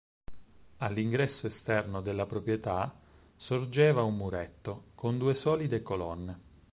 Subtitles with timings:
[0.77, 2.91] All'ingresso esterno della proprietà
[3.35, 6.39] sorgeva un muretto, con due solide colonne.